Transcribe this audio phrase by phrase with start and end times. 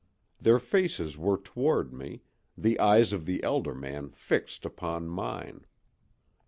[0.39, 2.23] Their faces were toward me,
[2.57, 5.63] the eyes of the elder man fixed upon mine.